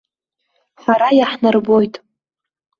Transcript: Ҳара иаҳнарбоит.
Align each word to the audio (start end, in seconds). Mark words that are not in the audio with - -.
Ҳара 0.81 1.09
иаҳнарбоит. 1.17 1.95